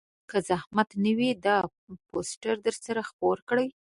که 0.29 0.37
زحمت 0.49 0.89
نه 1.03 1.11
وي 1.17 1.29
دا 1.45 1.57
پوسټر 2.09 2.55
درسره 2.67 3.01
خپور 3.09 3.37
کړئ 3.49 3.67